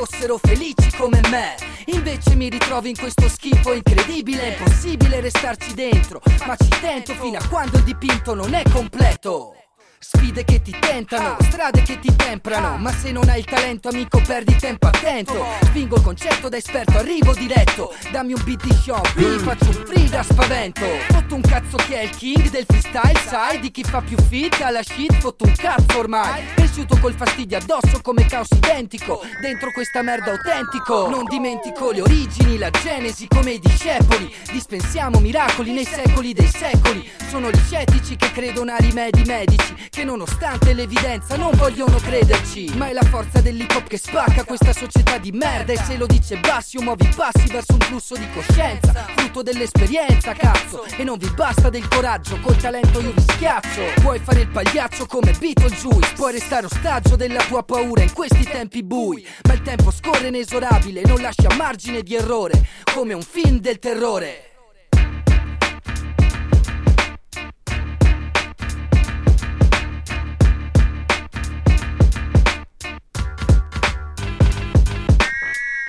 [0.00, 1.54] fossero felici come me.
[1.86, 7.38] Invece mi ritrovo in questo schifo incredibile, è impossibile restarci dentro, ma ci tento fino
[7.38, 9.54] a quando il dipinto non è completo.
[10.02, 14.22] Sfide che ti tentano, strade che ti temprano Ma se non hai il talento amico
[14.26, 15.44] perdi tempo attento.
[15.64, 17.92] Spingo il concetto da esperto, arrivo diretto.
[18.10, 18.72] Dammi un beat di
[19.14, 20.86] B, faccio un free da spavento.
[21.10, 24.58] Fotto un cazzo che è il king del freestyle Sai di chi fa più fit?
[24.62, 30.02] Alla shit Fotto un cazzo ormai Cresciuto col fastidio addosso come caos identico Dentro questa
[30.02, 31.08] merda autentico.
[31.08, 34.32] Non dimentico le origini, la genesi come i discepoli.
[34.52, 37.10] Dispensiamo miracoli nei secoli dei secoli.
[37.28, 42.72] Sono gli scettici che credono a rimedi medici che nonostante l'evidenza non vogliono crederci.
[42.76, 46.06] Ma è la forza dell'hip hop che spacca questa società di merda E se lo
[46.06, 50.84] dice Bassio muovi i passi verso un flusso di coscienza Frutto dell'esperienza cazzo.
[50.84, 54.00] E non vi basta del coraggio, col talento io vi schiaccio.
[54.00, 58.82] Puoi fare il pagliaccio come Beetlejuice Puoi restare ostaggio della tua paura in questi tempi
[58.84, 59.26] bui.
[59.46, 64.49] Ma il tempo scorre inesorabile, non lascia margine di errore Come un film del terrore